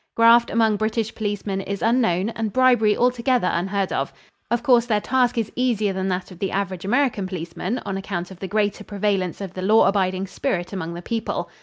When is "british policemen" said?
0.77-1.61